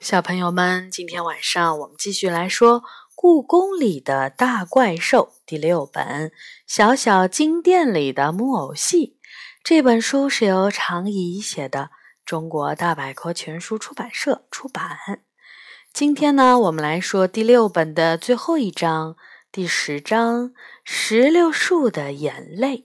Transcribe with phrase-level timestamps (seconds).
[0.00, 2.82] 小朋友们，今天晚上我们继续来说
[3.14, 6.28] 《故宫里的大怪兽》第六本
[6.66, 9.06] 《小小金殿里的木偶戏》。
[9.64, 11.90] 这本书是由常怡写的，
[12.26, 15.24] 中国大百科全书出版社出版。
[15.94, 19.16] 今天呢，我们来说第六本的最后一章，
[19.50, 20.50] 第十章
[20.84, 22.76] 《石榴树的眼泪》。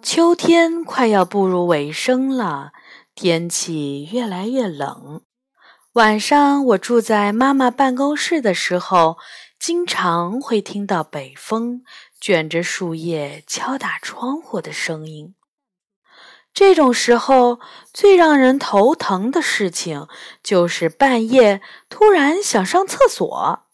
[0.00, 2.72] 秋天快要步入尾声了。
[3.20, 5.22] 天气越来越冷，
[5.94, 9.16] 晚上我住在妈妈办公室的时候，
[9.58, 11.82] 经常会听到北风
[12.20, 15.34] 卷着树叶敲打窗户的声音。
[16.54, 17.58] 这种时候，
[17.92, 20.06] 最让人头疼的事情
[20.40, 23.64] 就是半夜突然想上厕所。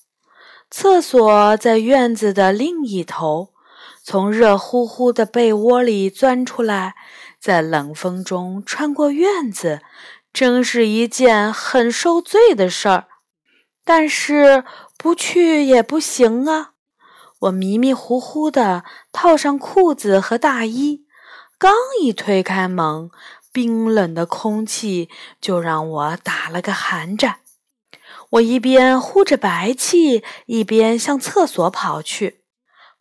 [0.70, 3.52] 厕所在院子的另一头，
[4.02, 6.94] 从热乎乎的被窝里钻出来。
[7.44, 9.82] 在冷风中穿过院子，
[10.32, 13.04] 真是一件很受罪的事儿。
[13.84, 14.64] 但是
[14.96, 16.70] 不去也不行啊！
[17.40, 21.04] 我迷迷糊糊地套上裤子和大衣，
[21.58, 23.10] 刚一推开门，
[23.52, 27.40] 冰冷的空气就让我打了个寒战。
[28.30, 32.40] 我一边呼着白气，一边向厕所跑去。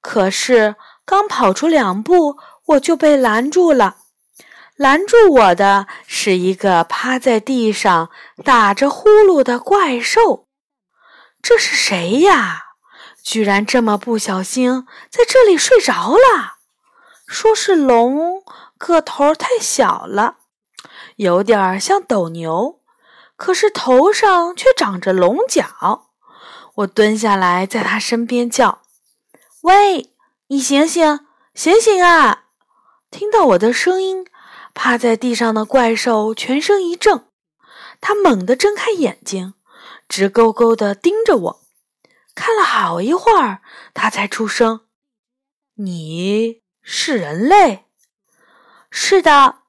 [0.01, 3.99] 可是刚跑出两步，我就被拦住了。
[4.75, 8.09] 拦住我的是一个趴在地上
[8.43, 10.47] 打着呼噜的怪兽。
[11.41, 12.61] 这是谁呀？
[13.23, 16.55] 居然这么不小心在这里睡着了。
[17.27, 18.43] 说是龙，
[18.77, 20.37] 个头太小了，
[21.15, 22.81] 有点像斗牛，
[23.37, 26.09] 可是头上却长着龙角。
[26.75, 28.81] 我蹲下来，在他身边叫
[29.61, 30.13] ：“喂，
[30.47, 31.19] 你醒醒，
[31.53, 32.45] 醒醒啊！”
[33.09, 34.25] 听到我的声音。
[34.73, 37.25] 趴在地上的怪兽全身一震，
[38.01, 39.53] 他猛地睁开眼睛，
[40.09, 41.61] 直勾勾地盯着我。
[42.35, 43.61] 看了好一会儿，
[43.93, 44.81] 他才出声
[45.77, 47.85] ：“你是人类
[48.89, 49.59] ？”“是的，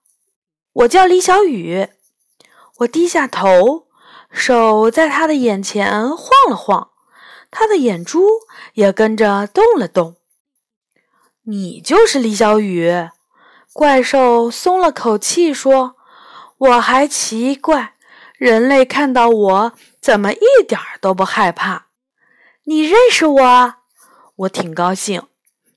[0.72, 1.88] 我叫李小雨。”
[2.78, 3.86] 我低下头，
[4.32, 6.90] 手在他的眼前晃了晃，
[7.50, 8.26] 他的眼珠
[8.72, 10.16] 也跟着动了动。
[11.44, 13.10] “你就是李小雨。”
[13.74, 15.96] 怪兽松了口气说
[16.56, 17.94] ：“我还奇怪，
[18.38, 21.86] 人类看到我怎么一点都不害怕？
[22.66, 23.74] 你认识我？
[24.36, 25.24] 我挺高兴，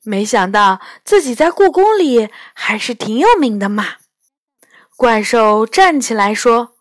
[0.03, 3.95] 没想到自己在故宫里还是挺有名的嘛。”
[4.95, 6.75] 怪兽站起来说：“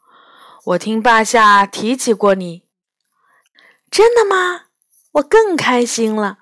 [0.66, 2.64] 我听霸下提起过你，
[3.90, 4.64] 真的吗？
[5.12, 6.40] 我更开心了。”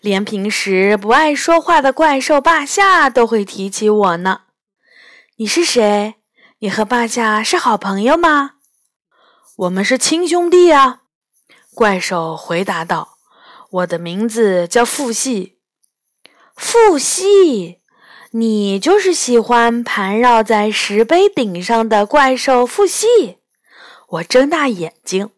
[0.00, 4.42] 连平时不爱说话的怪兽霸下都会提起我呢。
[5.36, 6.16] 你是谁？
[6.58, 8.52] 你和霸下是好朋友吗？
[9.56, 11.02] 我们是亲兄弟啊！
[11.74, 13.18] 怪兽回答道
[13.70, 15.58] ：“我的名字叫傅系。”
[16.56, 17.80] 傅系，
[18.32, 23.38] 你就是喜欢盘绕在石碑顶上的怪兽傅系？
[24.08, 25.30] 我睁大眼睛，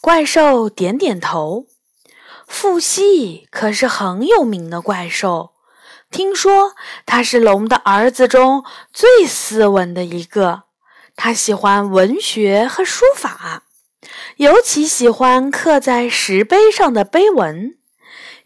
[0.00, 1.66] 怪兽点点头。
[2.50, 5.52] 傅系可是很有名的怪兽，
[6.10, 6.74] 听说
[7.06, 10.64] 他是龙的儿子中最斯文的一个。
[11.16, 13.62] 他喜欢文学和书法，
[14.36, 17.76] 尤其喜欢刻在石碑上的碑文，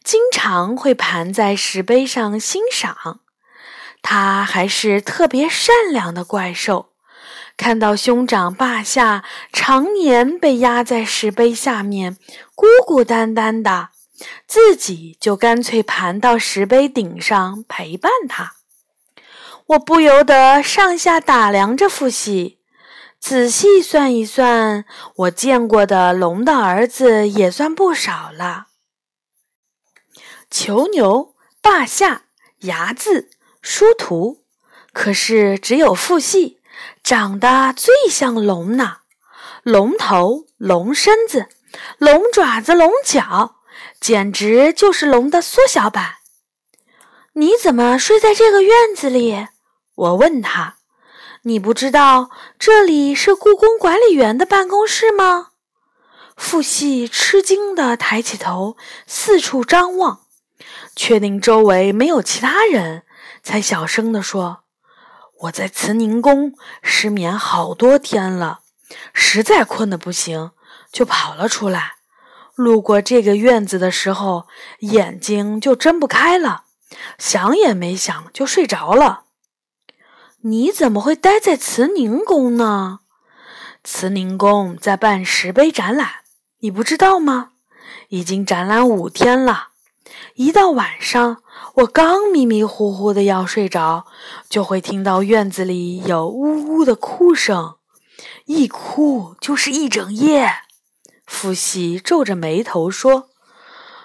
[0.04, 3.20] 经常会盘在石碑上欣赏。
[4.02, 6.90] 他还是特别善良的怪兽。
[7.56, 12.16] 看到兄长霸下常年被压在石碑下面，
[12.54, 13.90] 孤孤单单的。
[14.46, 18.54] 自己就干脆盘到石碑顶上陪伴他。
[19.66, 22.58] 我不由得上下打量着父系，
[23.18, 24.84] 仔细算一算，
[25.16, 28.66] 我见过的龙的儿子也算不少了：
[30.50, 32.24] 囚牛、霸下、
[32.60, 33.28] 睚眦、
[33.62, 34.44] 殊途。
[34.92, 36.60] 可是只有父系
[37.02, 38.98] 长得最像龙呢，
[39.62, 41.48] 龙头、龙身子、
[41.98, 43.56] 龙爪子、龙角。
[44.04, 46.16] 简直就是龙的缩小版。
[47.32, 49.48] 你怎么睡在这个院子里？
[49.94, 50.76] 我问他。
[51.44, 52.28] 你不知道
[52.58, 55.52] 这里是故宫管理员的办公室吗？
[56.36, 60.26] 傅系吃惊地抬起头，四处张望，
[60.94, 63.04] 确定周围没有其他人，
[63.42, 64.64] 才小声地说
[65.44, 66.52] ：“我在慈宁宫
[66.82, 68.60] 失眠好多天了，
[69.14, 70.50] 实在困得不行，
[70.92, 71.94] 就跑了出来。”
[72.54, 74.46] 路过这个院子的时候，
[74.80, 76.64] 眼睛就睁不开了，
[77.18, 79.24] 想也没想就睡着了。
[80.42, 83.00] 你怎么会待在慈宁宫呢？
[83.82, 86.08] 慈宁宫在办石碑展览，
[86.60, 87.50] 你不知道吗？
[88.08, 89.68] 已经展览五天了。
[90.34, 91.42] 一到晚上，
[91.76, 94.06] 我刚迷迷糊糊的要睡着，
[94.48, 97.76] 就会听到院子里有呜呜的哭声，
[98.44, 100.50] 一哭就是一整夜。
[101.34, 103.28] 父喜皱着眉头说：“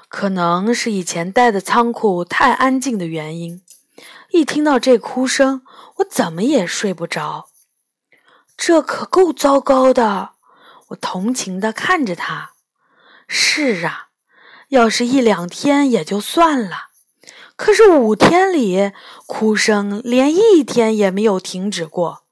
[0.10, 3.62] 可能是以前待的仓库太安静的原因，
[4.32, 5.62] 一听到这哭声，
[5.98, 7.50] 我怎么也睡不着。”
[8.58, 10.32] 这可够糟糕的，
[10.88, 12.54] 我同情地看着他。
[13.28, 14.08] 是啊，
[14.70, 16.88] 要是一两天也就算了，
[17.56, 18.92] 可是五天里
[19.28, 22.24] 哭声连一天也没有停止过。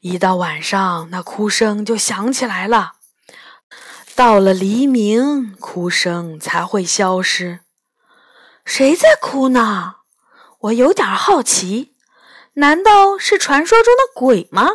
[0.00, 2.92] 一到晚上，那哭声就响起来了。
[4.16, 7.60] 到了黎明，哭声才会消失。
[8.64, 9.96] 谁在哭呢？
[10.60, 11.94] 我有点好奇，
[12.54, 14.70] 难道是传说中的鬼吗？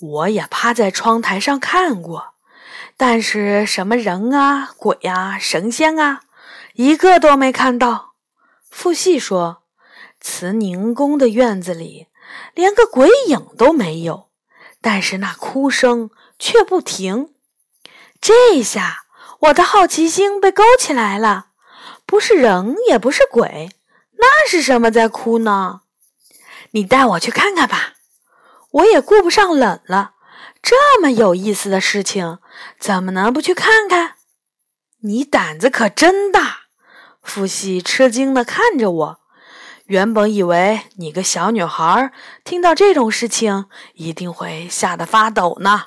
[0.00, 2.34] 我也趴在窗台上看过，
[2.96, 6.22] 但是什么人啊、鬼啊、神仙啊，
[6.74, 8.12] 一个都没看到。
[8.70, 9.64] 傅系说
[10.20, 12.06] ：“慈宁宫的院子里
[12.54, 14.30] 连个鬼影都没有，
[14.80, 17.34] 但是那哭声却不停。”
[18.20, 19.04] 这下
[19.40, 21.46] 我的好奇心被勾起来了，
[22.04, 23.70] 不是人，也不是鬼，
[24.18, 25.80] 那是什么在哭呢？
[26.72, 27.94] 你带我去看看吧。
[28.72, 30.12] 我也顾不上冷了，
[30.62, 32.38] 这么有意思的事情，
[32.78, 34.16] 怎么能不去看看？
[35.02, 36.66] 你胆子可真大！
[37.22, 39.20] 傅西吃惊地看着我。
[39.86, 42.12] 原本以为你个小女孩
[42.44, 43.64] 听到这种事情
[43.94, 45.86] 一定会吓得发抖呢。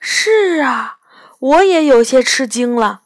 [0.00, 0.99] 是啊，
[1.40, 3.02] 我也有些吃惊了。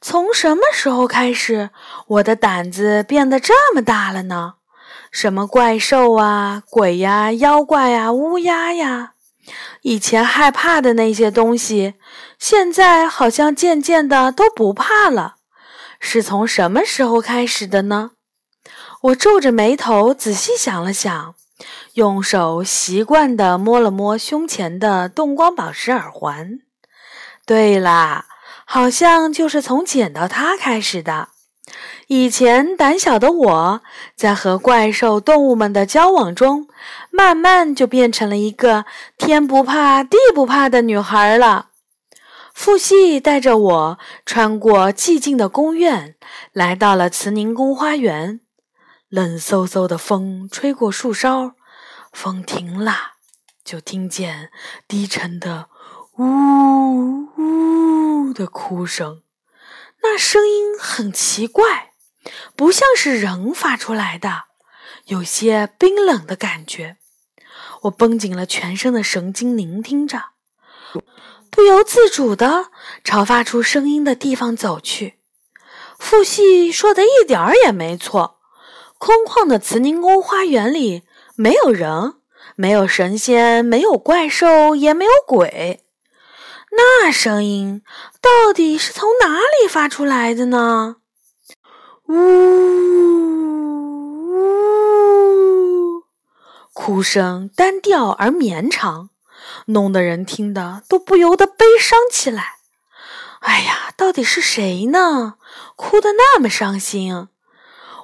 [0.00, 1.70] 从什么时候开始，
[2.06, 4.54] 我的胆子变得这么大了呢？
[5.10, 9.14] 什么怪兽啊、鬼呀、妖怪呀、乌鸦呀，
[9.82, 11.94] 以前害怕的那些东西，
[12.38, 15.36] 现在好像渐渐的都不怕了。
[15.98, 18.10] 是从什么时候开始的呢？
[19.00, 21.34] 我皱着眉头仔细想了想，
[21.94, 26.60] 用手习惯地摸了摸胸前的动光宝石耳环。
[27.48, 28.26] 对啦，
[28.66, 31.30] 好像就是从捡到它开始的。
[32.08, 33.82] 以前胆小的我，
[34.14, 36.68] 在和怪兽动物们的交往中，
[37.10, 38.84] 慢慢就变成了一个
[39.16, 41.68] 天不怕地不怕的女孩了。
[42.52, 46.16] 傅系带着我穿过寂静的宫院，
[46.52, 48.40] 来到了慈宁宫花园。
[49.08, 51.54] 冷飕飕的风吹过树梢，
[52.12, 52.92] 风停了，
[53.64, 54.50] 就听见
[54.86, 55.68] 低沉的
[56.18, 59.22] “呜呜”的哭声，
[60.02, 61.92] 那声音很奇怪。
[62.56, 64.46] 不像是人发出来的，
[65.06, 66.96] 有些冰冷的感觉。
[67.82, 70.30] 我绷紧了全身的神经，聆听着，
[71.50, 72.70] 不由自主地
[73.04, 75.20] 朝发出声音的地方走去。
[75.98, 78.40] 傅系说的一点儿也没错，
[78.98, 81.04] 空旷的慈宁宫花园里
[81.36, 82.14] 没有人，
[82.56, 85.84] 没有神仙，没有怪兽，也没有鬼。
[86.72, 87.82] 那声音
[88.20, 90.96] 到底是从哪里发出来的呢？
[92.06, 92.14] 呜
[95.98, 96.02] 呜，
[96.72, 99.10] 哭声单调而绵长，
[99.66, 102.56] 弄得人听得都不由得悲伤起来。
[103.40, 105.34] 哎呀，到底是谁呢？
[105.76, 107.28] 哭得那么伤心。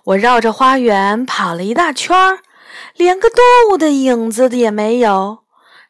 [0.05, 2.41] 我绕着花园跑了一大圈儿，
[2.95, 3.39] 连个动
[3.71, 5.45] 物的影子也没有。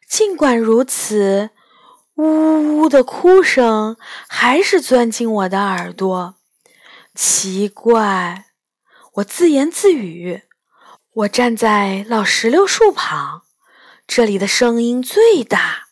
[0.08, 1.50] 尽管如此，
[2.16, 3.96] 呜呜的哭声
[4.28, 6.36] 还是钻进我的耳朵。
[7.14, 8.46] 奇怪，
[9.14, 10.42] 我自言自语。
[11.12, 13.42] 我站在老石榴树旁，
[14.06, 15.88] 这里的声音最大，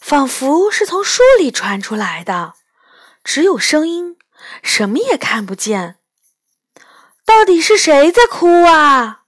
[0.00, 2.54] 仿佛是从树里传出来的。
[3.22, 4.16] 只有声音，
[4.62, 5.96] 什么也看不见。
[7.24, 9.22] 到底是谁在哭啊？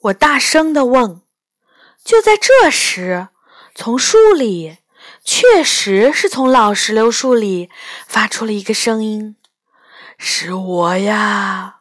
[0.00, 1.22] 我大声地问。
[2.04, 3.28] 就在这时，
[3.74, 4.78] 从树里，
[5.24, 7.70] 确实是从老石榴树里
[8.06, 9.36] 发出了一个声音。
[10.18, 11.80] 是我呀，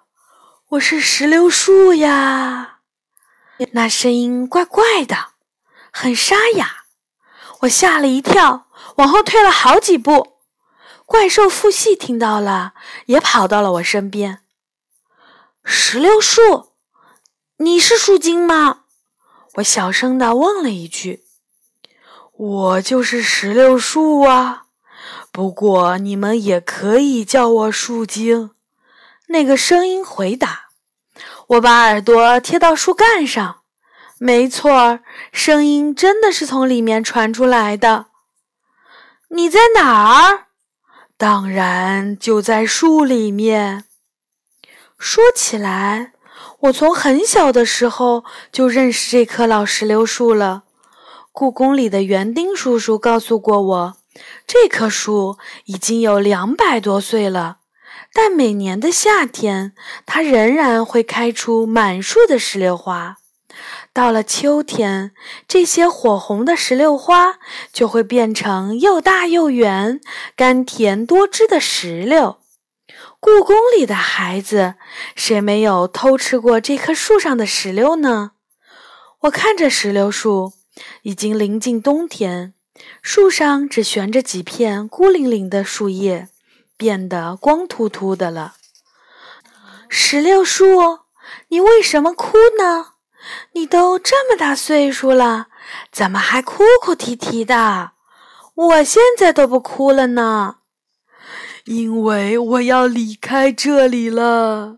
[0.70, 2.80] 我是石榴树呀。
[3.74, 5.34] 那声音怪怪的，
[5.92, 6.86] 很沙哑。
[7.62, 10.38] 我吓了一跳，往后退了好几步。
[11.06, 12.74] 怪兽复细听到了，
[13.08, 14.40] 也跑到了我身边。
[15.64, 16.74] 石榴树，
[17.58, 18.86] 你是树精吗？
[19.56, 21.23] 我小声的问了一句。
[22.36, 24.64] 我就是石榴树啊。
[25.32, 28.52] 不过，你们也可以叫我树精。
[29.28, 30.68] 那个声音回答。
[31.48, 33.62] 我把耳朵贴到树干上，
[34.18, 35.00] 没错，
[35.32, 38.08] 声音真的是从里面传出来的。
[39.30, 40.48] 你在哪儿？
[41.18, 43.86] 当然就在树里面。
[44.98, 46.14] 说起来，
[46.62, 50.64] 我从很小的时候就认识这棵老石榴树了。
[51.36, 53.98] 故宫里的园丁叔叔告诉过我，
[54.46, 57.58] 这棵树已经有两百多岁了，
[58.14, 59.74] 但每年的夏天，
[60.06, 63.18] 它仍然会开出满树的石榴花。
[63.92, 65.14] 到了秋天，
[65.48, 67.40] 这些火红的石榴花
[67.72, 70.00] 就会变成又大又圆、
[70.36, 72.38] 甘甜多汁的石榴。
[73.20, 74.76] 故宫里的孩子，
[75.16, 78.34] 谁没有偷吃过这棵树上的石榴呢？
[79.22, 80.54] 我看着石榴树，
[81.04, 82.54] 已经临近冬天，
[83.02, 86.30] 树上只悬着几片孤零零的树叶，
[86.78, 88.56] 变得光秃秃的了。
[89.90, 91.00] 石榴树，
[91.50, 92.94] 你为什么哭呢？
[93.54, 95.48] 你都这么大岁数了，
[95.92, 97.92] 怎么还哭哭啼啼的？
[98.56, 100.58] 我现在都不哭了呢，
[101.66, 104.78] 因为我要离开这里了。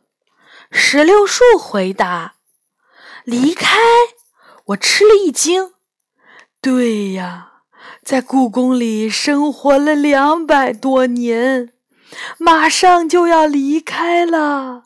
[0.71, 2.35] 石榴树回答
[3.23, 3.77] ：“离开？”
[4.67, 5.74] 我吃了一惊。
[6.65, 7.51] 对呀，
[8.03, 11.73] 在故宫里生活了两百多年，
[12.39, 14.85] 马上就要离开了，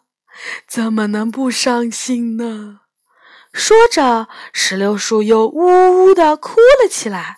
[0.67, 2.81] 怎么能不伤心呢？
[3.53, 7.38] 说着，石榴树又呜呜地哭了起来。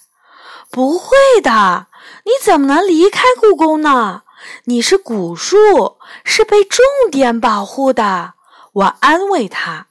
[0.71, 1.85] 不会的，
[2.25, 4.23] 你怎么能离开故宫呢？
[4.65, 8.33] 你是古树，是被重点保护的。
[8.73, 9.85] 我安慰他。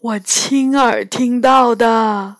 [0.00, 2.38] 我亲耳听到的。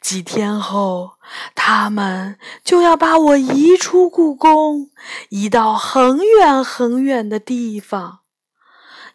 [0.00, 1.12] 几天后，
[1.54, 4.90] 他们就要把我移出故宫，
[5.30, 8.20] 移到很远很远的地方。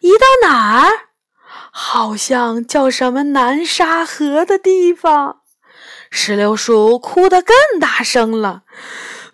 [0.00, 0.88] 移到哪儿？
[1.72, 5.40] 好像叫什么南沙河的地方，
[6.10, 8.62] 石榴树哭得更大声了。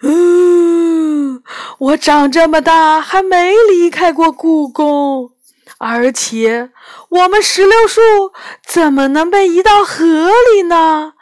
[0.02, 1.43] 嗯，
[1.78, 5.31] 我长这么大还没离开过故宫，
[5.78, 6.71] 而且
[7.09, 8.00] 我们石榴树
[8.66, 10.05] 怎么能被移到河
[10.52, 11.14] 里呢？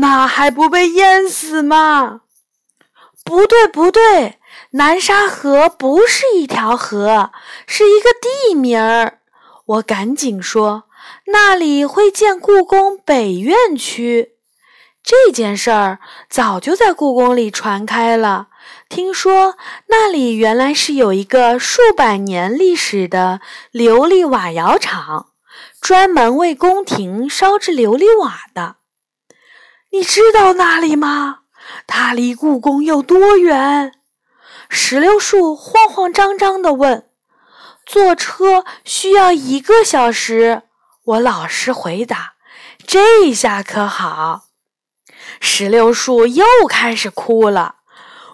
[0.00, 2.22] 那还不被淹死吗？
[3.24, 4.38] 不对，不对，
[4.70, 7.30] 南沙河不是一条河，
[7.66, 9.18] 是一个地名儿。
[9.66, 10.84] 我赶紧说
[11.32, 14.36] ：“那里会建故宫北院区。”
[15.04, 16.00] 这件事儿
[16.30, 18.48] 早就在故宫里传开了。
[18.88, 19.56] 听说
[19.88, 23.40] 那里原来是有一个数百年历史的
[23.72, 25.28] 琉璃瓦窑厂，
[25.80, 28.77] 专门为宫廷烧制琉璃瓦的。
[29.90, 31.40] 你知道那里吗？
[31.86, 33.92] 它离故宫有多远？
[34.68, 37.06] 石榴树慌慌张张地问。
[37.86, 40.62] 坐车需要一个小时，
[41.04, 42.34] 我老实回答。
[42.86, 44.42] 这下可好，
[45.40, 47.76] 石榴树又开始哭了。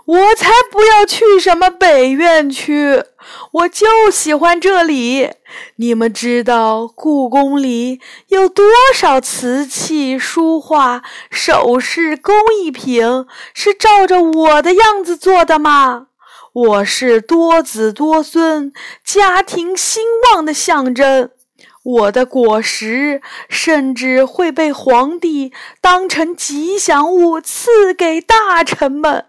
[0.07, 3.05] 我才不要去什么北院区，
[3.53, 5.31] 我就喜欢这里。
[5.77, 8.65] 你们知道故宫里有多
[8.95, 13.03] 少瓷器、书画、首饰、工艺品
[13.53, 16.09] 是照着我的样子做的吗？
[16.53, 18.73] 我是多子多孙、
[19.05, 21.31] 家庭兴旺的象征，
[21.83, 29.27] 我的果实甚至会被皇帝当成吉祥物赐给大臣们。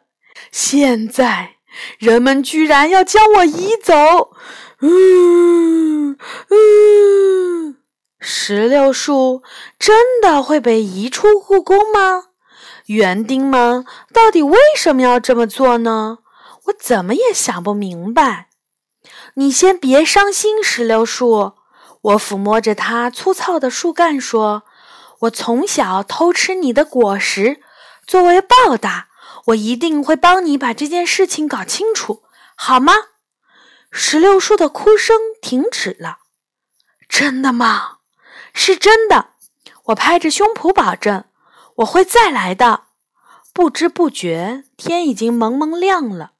[0.51, 1.54] 现在
[1.97, 4.31] 人们居然要将我移走！
[4.81, 6.17] 嗯
[6.49, 7.77] 嗯，
[8.19, 9.43] 石榴树
[9.79, 12.25] 真的会被移出故宫吗？
[12.87, 16.19] 园丁们到底为什么要这么做呢？
[16.65, 18.49] 我怎么也想不明白。
[19.35, 21.53] 你先别伤心，石榴树。
[22.01, 24.63] 我抚摸着它粗糙的树干说
[25.21, 27.59] ：“我从小偷吃你的果实，
[28.05, 29.07] 作为报答，
[29.45, 32.23] 我一定会帮你把这件事情搞清楚，
[32.55, 32.93] 好吗？”
[33.91, 36.19] 石榴树的哭声停止了。
[37.07, 37.97] 真的吗？
[38.53, 39.29] 是真的。
[39.85, 41.25] 我拍着胸脯保证，
[41.75, 42.85] 我会再来的。
[43.53, 46.31] 不知不觉，天已经蒙蒙亮了。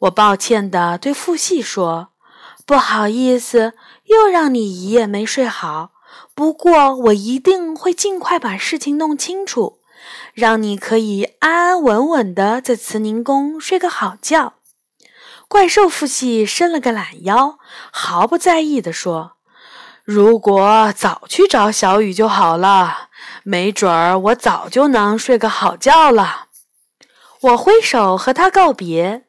[0.00, 2.08] 我抱歉地对父系说
[2.66, 5.92] ：“不好意思，又让你一夜没睡好。
[6.34, 9.80] 不过我一定会尽快把事情弄清楚，
[10.34, 14.54] 让你可以安安稳稳地在慈宁宫睡个好觉。”
[15.46, 17.60] 怪兽父系伸了个懒腰，
[17.92, 19.36] 毫不在意地说
[20.02, 23.10] ：“如果早去找小雨就好了，
[23.44, 26.46] 没准儿我早就能睡个好觉了。”
[27.42, 29.26] 我挥手和他告别。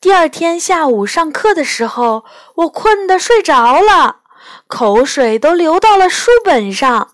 [0.00, 4.20] 第二天下午上课的时候，我困得睡着了，
[4.66, 7.11] 口水都流到了书本上。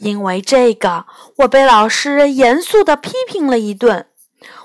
[0.00, 1.04] 因为这个，
[1.38, 4.06] 我被老师严肃地批评了一顿。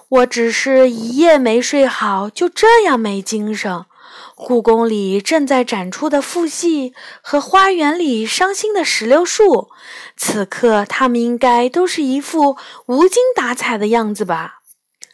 [0.07, 3.85] 我只是一夜没睡好，就这样没精神。
[4.33, 9.69] 故宫里正在展出的父系和花园里伤心的石榴树，
[10.15, 14.59] 此刻他们应该都是一副无精打采的样子吧？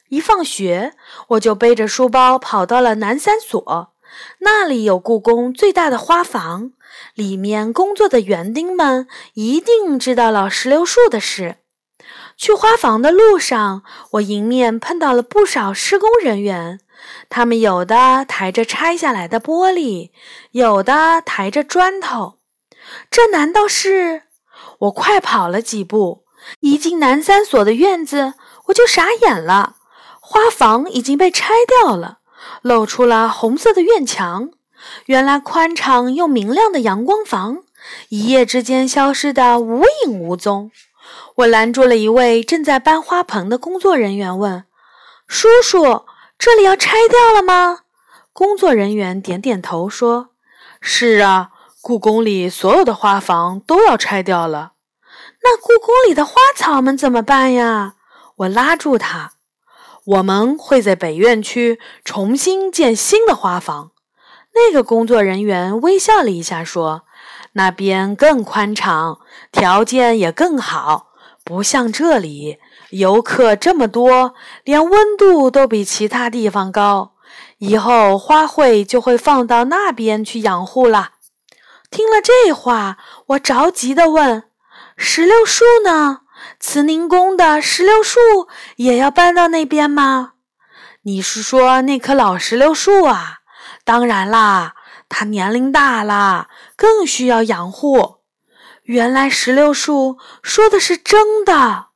[0.09, 0.93] 一放学，
[1.29, 3.90] 我就背着书包跑到了南三所，
[4.39, 6.71] 那里有故宫最大的花房，
[7.13, 11.57] 里面工作的园丁们一定知道老石榴树的事。
[12.37, 16.79] 去花房的路上，我迎面碰到了不少施工人员。
[17.29, 20.09] 他们有的抬着拆下来的玻璃，
[20.51, 22.39] 有的抬着砖头。
[23.09, 24.23] 这难道是……
[24.79, 26.23] 我快跑了几步，
[26.61, 28.33] 一进南三所的院子，
[28.65, 29.75] 我就傻眼了。
[30.19, 32.19] 花房已经被拆掉了，
[32.61, 34.49] 露出了红色的院墙。
[35.05, 37.63] 原来宽敞又明亮的阳光房，
[38.09, 40.71] 一夜之间消失得无影无踪。
[41.35, 44.65] 我拦住了一位正在搬花盆的工作人员，问
[45.27, 46.05] ：“叔叔。”
[46.39, 47.81] 这里要拆掉了吗？
[48.33, 50.29] 工作人员点点头说
[50.81, 51.51] ：“是啊，
[51.81, 54.71] 故宫里所有的花房都要拆掉了。
[55.43, 57.93] 那故宫里的花草们怎么办呀？”
[58.37, 59.33] 我拉住他
[60.05, 63.91] ：“我们会在北院区重新建新的花房。”
[64.53, 67.03] 那个工作人员微笑了一下说
[67.53, 69.19] ：“那边更宽敞，
[69.51, 71.07] 条件也更好，
[71.43, 72.57] 不像这里。”
[72.91, 77.13] 游客这么多，连温度都比其他地方高。
[77.59, 81.11] 以后花卉就会放到那边去养护了。
[81.89, 84.43] 听了这话，我着急地问
[84.97, 86.20] ：“石榴树呢？
[86.61, 88.19] 慈宁宫的石榴树
[88.77, 90.33] 也要搬到那边吗？”
[91.03, 93.39] 你是说那棵老石榴树啊？
[93.83, 94.75] 当然啦，
[95.09, 98.17] 它年龄大了，更需要养护。
[98.83, 101.87] 原来石榴树说的是真的。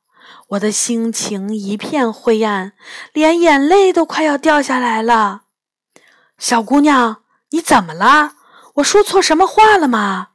[0.48, 2.72] 我的心情一片灰暗，
[3.12, 5.42] 连眼泪都快要掉下来了。
[6.38, 8.32] 小姑娘，你怎么了？
[8.74, 10.28] 我说错什么话了吗？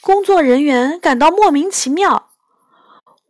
[0.00, 2.17] 工作人员感到莫名其妙。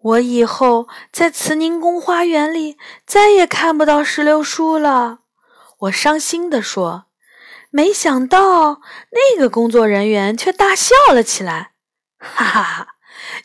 [0.00, 5.20] 我以后在慈宁宫花园里再也看不到石榴树了。
[5.78, 7.04] 我伤心地说。
[7.70, 8.80] 没想到
[9.10, 11.72] 那个工作人员却大笑了起来，
[12.18, 12.88] 哈哈哈。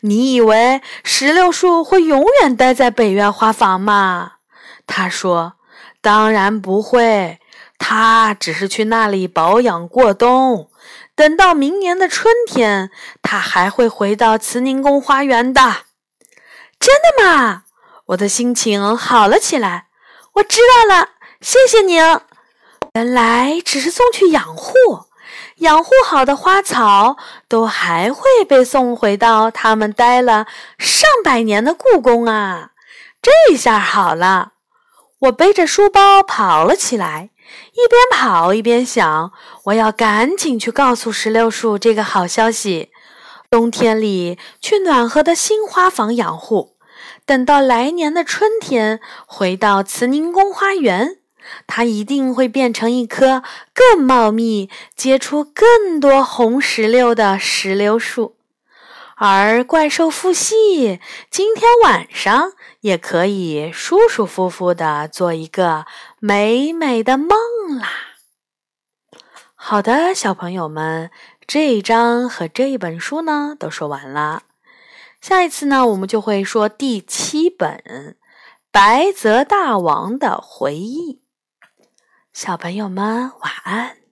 [0.00, 4.36] 你以为石榴树会永远待在北院花房吗？
[4.86, 5.56] 他说
[6.00, 7.38] ：“当然不会，
[7.78, 10.70] 它只是去那里保养过冬。
[11.14, 12.90] 等到明年的春天，
[13.20, 15.60] 它还会回到慈宁宫花园的。”
[16.84, 17.62] 真的吗？
[18.08, 19.86] 我的心情好了起来。
[20.34, 21.98] 我知道了，谢谢您。
[22.92, 24.74] 原来只是送去养护。
[25.60, 27.16] 养护好的花草
[27.48, 30.46] 都还会被送回到他们待了
[30.78, 32.72] 上百年的故宫啊！
[33.22, 34.52] 这下好了，
[35.20, 37.30] 我背着书包跑了起来，
[37.72, 39.32] 一边跑一边想：
[39.64, 42.90] 我要赶紧去告诉石榴树这个好消息。
[43.50, 46.73] 冬天里去暖和的新花房养护，
[47.26, 51.18] 等到来年的春天回到慈宁宫花园。
[51.66, 53.42] 它一定会变成一棵
[53.74, 58.36] 更茂密、结出更多红石榴的石榴树，
[59.16, 65.84] 而怪兽复系今天晚上也可以舒舒服服的做一个
[66.18, 67.36] 美美的梦
[67.78, 67.90] 啦。
[69.54, 71.10] 好的，小朋友们，
[71.46, 74.44] 这一章和这一本书呢都说完了，
[75.24, 77.78] 下一次呢我们就会说第七本
[78.70, 81.22] 《白泽大王的回忆》。
[82.34, 84.03] 小朋友们，晚安。